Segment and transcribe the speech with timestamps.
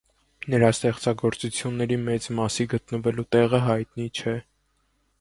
[0.53, 4.39] Նրա ստեղծագործությունների մեծ մասի գտնվելու տեղը հայտնի չէ։